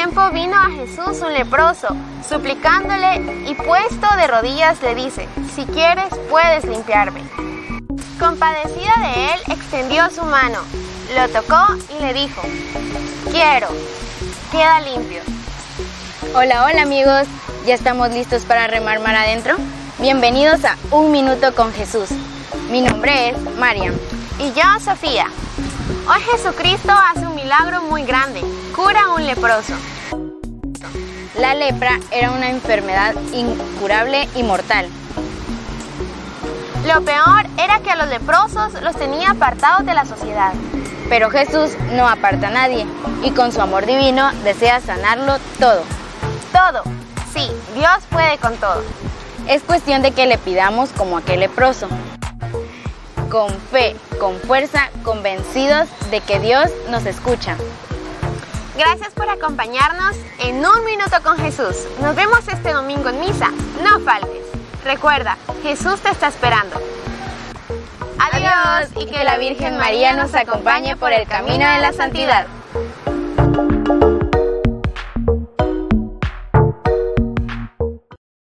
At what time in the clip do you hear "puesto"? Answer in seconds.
3.54-4.06